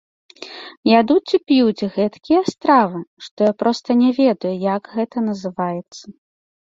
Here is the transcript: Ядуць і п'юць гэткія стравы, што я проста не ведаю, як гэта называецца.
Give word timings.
Ядуць 0.99 1.33
і 1.37 1.39
п'юць 1.51 1.87
гэткія 1.97 2.41
стравы, 2.53 3.01
што 3.29 3.39
я 3.53 3.55
проста 3.63 3.89
не 4.03 4.11
ведаю, 4.21 4.55
як 4.75 4.83
гэта 4.99 5.17
называецца. 5.31 6.03